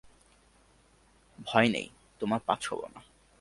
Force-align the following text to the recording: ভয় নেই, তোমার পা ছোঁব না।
ভয় 1.39 1.69
নেই, 1.69 1.87
তোমার 2.19 2.39
পা 2.45 2.55
ছোঁব 2.61 2.81
না। 2.95 3.01